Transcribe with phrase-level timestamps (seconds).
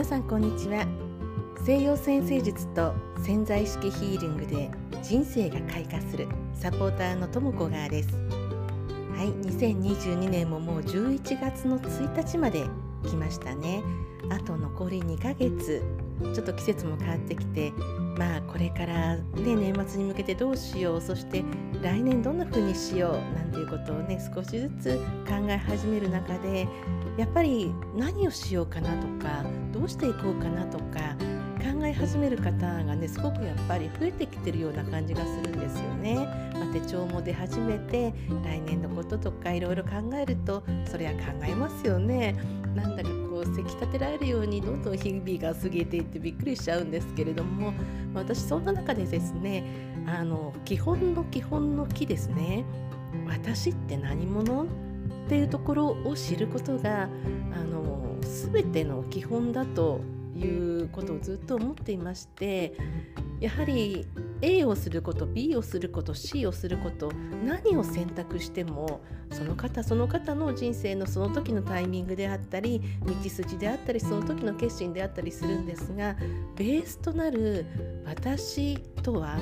[0.00, 0.86] 皆さんこんにちは。
[1.66, 4.70] 西洋先生術と潜在意識ヒーリングで
[5.02, 8.08] 人生が開花するサポーターのともこがです。
[8.08, 12.64] はい2022年ももう11月の1日まで
[13.10, 13.82] 来ましたね。
[14.30, 15.82] あと残り2ヶ月。
[16.34, 17.72] ちょっと季節も変わってきて
[18.16, 21.42] まあこれからね年末に向けてどうしようそして
[21.82, 26.68] 来年どんな風にしようなんていうことをね少しずつ考え始める中で
[27.16, 31.16] やっぱり何をしようかなとかどうしていこうかなとか
[31.60, 36.14] 考え始める方がねすごくやっぱり増えてきてるような感じがするんですよね。
[36.54, 42.34] まあ、手帳も出始めて来年のこととかいろいろ考えるとそれは考えますよね。
[42.74, 47.72] なんだかこうせき立てられるようにどんどん日々が過ぎていってびっくりしちゃうんですけれども
[48.14, 49.64] 私そんな中でですね
[50.06, 52.64] あの基本の基本の木ですね。
[53.26, 54.64] 私って何者？
[54.64, 54.66] っ
[55.28, 57.08] ていうところを知ることが
[57.52, 58.16] あの
[58.52, 60.00] 全ての基本だと
[60.36, 62.74] いうことをずっと思っていまして
[63.38, 64.06] やはり
[64.42, 67.12] A をすること B をすること C をすること
[67.44, 76.16] 何を選択してもその方その方の人生のその時のタイミングであったり道筋であったりその時の決心であったりするんですが
[76.56, 77.66] ベースとなる
[78.04, 79.38] 私とは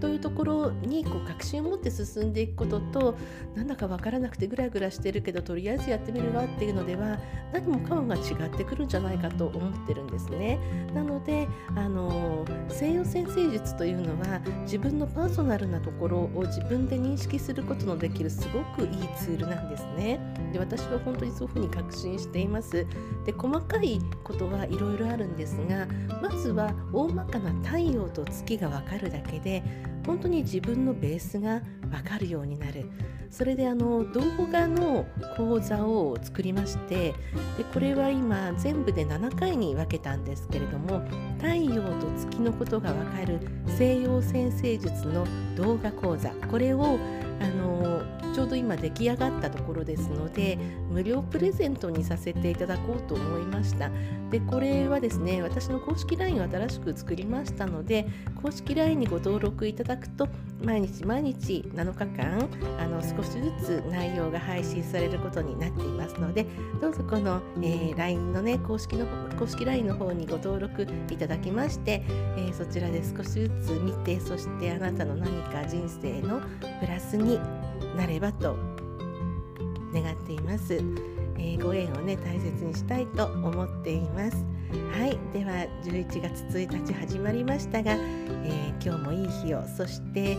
[0.00, 3.16] というところにこう確信を持って進んでいくことと
[3.54, 7.18] なんだか分からなくてグラグラしてるけどとりあえずやってみるわっていうのでは
[7.52, 10.58] 何もかもが違ってくるんじゃないかと思ってるんですね。
[10.94, 20.18] なのであの西洋先生術というのは自分のパーソナルなところを自分で認識することのできるすごくいいツールなんですね。
[20.52, 22.86] で私は本当にそういうふうに確信しています。
[23.26, 25.86] で細かいことはいろいろあるんですが
[26.22, 29.62] まずは大まかな太陽と月が分かるだけで
[30.06, 32.86] 本当に自分のベースが分かるようになる。
[33.30, 37.14] それであの動画の講座を作りまして
[37.56, 41.00] でこれは今全部で7回に分けたんですけれども
[41.38, 43.38] 太陽と月のことが分かる
[43.68, 45.24] 西洋先生術の
[45.56, 46.30] 動画講座。
[46.50, 46.98] これを
[47.40, 48.02] あの
[48.32, 50.58] ちょうど今出来上がったところですので
[50.90, 53.90] 無料プレゼントにさせていただこうと思いました。
[54.30, 58.06] でこれはですね私の公式 LINE を新しく作りましたので
[58.40, 60.28] 公式 LINE にご登録いただくと
[60.62, 62.48] 毎日毎日7日間
[62.78, 66.46] あの少しずつ内容が配信されることになっていますので
[66.80, 72.04] どうぞこの、えー、LINE のね公式の公式 LINE の方にご登録いただきまして、
[72.36, 76.40] えー、そちらで少しずつ見てそしてあなたの何か人生の
[76.80, 77.40] プラスに
[77.96, 78.56] なればと
[79.92, 84.44] 願っています、えー、ご縁をね大切にしたいと思っています。
[84.92, 85.18] はい。
[85.32, 90.36] では11月1日始まりましたが、えー、今日もいい日をそして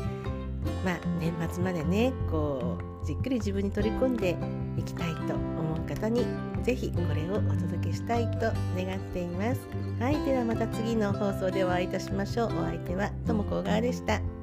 [0.85, 4.37] まあ年末までねこうじっくり自分に取り込んで
[4.77, 6.25] いきたいと思う方に
[6.63, 9.61] ぜひこれをお届けしたいと願っています。
[9.99, 10.25] はい。
[10.25, 12.47] ではまた次の放送でお会いいたしましょう。
[12.47, 14.40] お相手はともこがでした。